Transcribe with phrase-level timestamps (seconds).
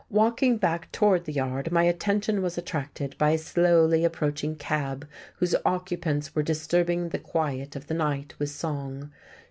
[0.09, 5.53] Walking back toward the Yard my attention was attracted by a slowly approaching cab whose
[5.63, 9.11] occupants were disturbing the quiet of the night with song.